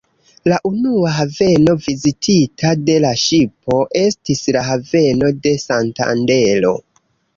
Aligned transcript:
La 0.51 0.55
unua 0.67 1.09
haveno 1.17 1.75
vizitita 1.83 2.71
de 2.87 2.95
la 3.05 3.11
ŝipo 3.27 3.77
estis 4.05 4.43
la 4.57 4.65
haveno 4.71 5.31
de 5.45 5.55
Santandero. 5.69 6.73